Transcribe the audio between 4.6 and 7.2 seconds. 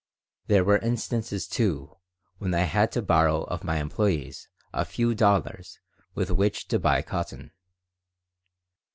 a few dollars with which to buy